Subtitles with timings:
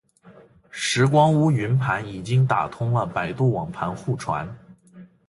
[0.71, 4.49] 拾光坞云盘已经打通了百度网盘互传